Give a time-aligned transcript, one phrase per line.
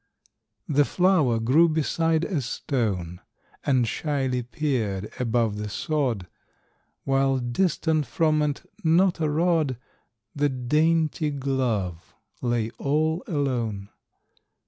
[0.67, 3.21] The flower grew beside a stone,
[3.63, 6.25] And shyly peered above the sod,
[7.03, 9.77] While, distant from it not a rod,
[10.35, 13.89] The dainty glove lay all alone.